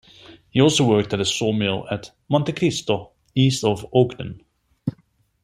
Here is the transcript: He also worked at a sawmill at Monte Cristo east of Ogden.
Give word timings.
He 0.49 0.59
also 0.59 0.83
worked 0.83 1.13
at 1.13 1.19
a 1.19 1.25
sawmill 1.25 1.85
at 1.91 2.09
Monte 2.27 2.53
Cristo 2.53 3.11
east 3.35 3.63
of 3.63 3.85
Ogden. 3.93 4.43